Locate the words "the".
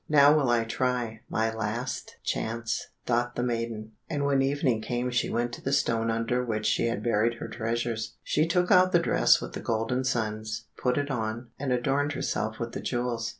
3.35-3.43, 5.61-5.71, 8.93-8.97, 9.53-9.59, 12.71-12.81